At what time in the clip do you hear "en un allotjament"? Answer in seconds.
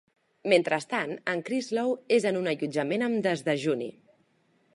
2.31-3.09